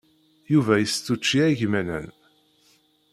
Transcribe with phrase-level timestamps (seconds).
[0.51, 2.07] Yuba isett učči agmanan.